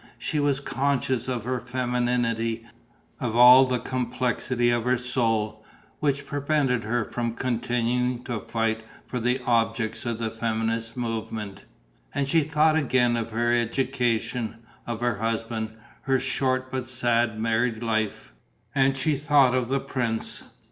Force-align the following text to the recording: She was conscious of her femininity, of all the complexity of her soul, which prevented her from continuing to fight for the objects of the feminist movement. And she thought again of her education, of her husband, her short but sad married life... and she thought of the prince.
She 0.17 0.39
was 0.39 0.59
conscious 0.59 1.27
of 1.27 1.43
her 1.43 1.59
femininity, 1.59 2.65
of 3.19 3.35
all 3.35 3.65
the 3.65 3.77
complexity 3.77 4.71
of 4.71 4.83
her 4.83 4.97
soul, 4.97 5.63
which 5.99 6.25
prevented 6.25 6.83
her 6.85 7.05
from 7.05 7.35
continuing 7.35 8.23
to 8.23 8.39
fight 8.39 8.83
for 9.05 9.19
the 9.19 9.39
objects 9.45 10.03
of 10.07 10.17
the 10.17 10.31
feminist 10.31 10.97
movement. 10.97 11.65
And 12.15 12.27
she 12.27 12.41
thought 12.41 12.75
again 12.75 13.15
of 13.15 13.29
her 13.29 13.53
education, 13.53 14.55
of 14.87 15.01
her 15.01 15.17
husband, 15.19 15.69
her 16.01 16.19
short 16.19 16.71
but 16.71 16.87
sad 16.87 17.39
married 17.39 17.83
life... 17.83 18.33
and 18.73 18.97
she 18.97 19.15
thought 19.15 19.53
of 19.53 19.67
the 19.69 19.79
prince. 19.79 20.41